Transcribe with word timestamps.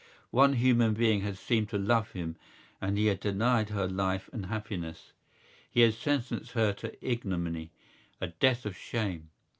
One 0.31 0.53
human 0.53 0.95
being 0.95 1.21
had 1.21 1.37
seemed 1.37 1.69
to 1.69 1.77
love 1.77 2.13
him 2.13 2.35
and 2.81 2.97
he 2.97 3.05
had 3.05 3.19
denied 3.19 3.69
her 3.69 3.85
life 3.87 4.31
and 4.33 4.47
happiness: 4.47 5.11
he 5.69 5.81
had 5.81 5.93
sentenced 5.93 6.53
her 6.53 6.73
to 6.73 6.97
ignominy, 7.07 7.71
a 8.19 8.29
death 8.29 8.65
of 8.65 8.75
shame. 8.75 9.29